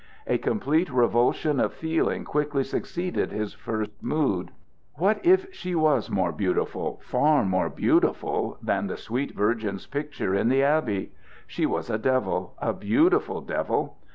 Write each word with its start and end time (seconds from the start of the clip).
A 0.25 0.39
complete 0.39 0.89
revulsion 0.89 1.59
of 1.59 1.73
feeling 1.75 2.25
quickly 2.25 2.63
succeeded 2.63 3.31
his 3.31 3.53
first 3.53 3.91
mood. 4.01 4.49
What 4.95 5.23
if 5.23 5.45
she 5.53 5.75
was 5.75 6.09
more 6.09 6.31
beautiful 6.31 6.99
far 7.03 7.45
more 7.45 7.69
beautiful 7.69 8.57
than 8.63 8.87
the 8.87 8.97
sweet 8.97 9.35
Virgin's 9.35 9.85
picture 9.85 10.33
in 10.33 10.49
the 10.49 10.63
abbey? 10.63 11.11
She 11.45 11.67
was 11.67 11.91
a 11.91 11.99
devil, 11.99 12.55
a 12.57 12.73
beautiful 12.73 13.41
devil. 13.41 13.99